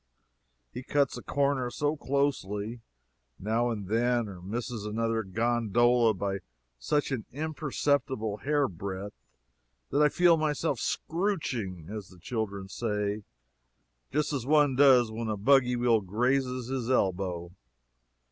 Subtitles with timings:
[0.73, 2.81] He cuts a corner so closely,
[3.37, 6.39] now and then, or misses another gondola by
[6.79, 9.13] such an imperceptible hair breadth
[9.91, 13.21] that I feel myself "scrooching," as the children say,
[14.11, 17.51] just as one does when a buggy wheel grazes his elbow.